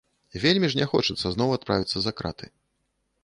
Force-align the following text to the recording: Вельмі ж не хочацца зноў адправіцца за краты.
Вельмі 0.43 0.69
ж 0.73 0.77
не 0.79 0.87
хочацца 0.93 1.27
зноў 1.35 1.53
адправіцца 1.57 1.97
за 2.05 2.11
краты. 2.21 2.45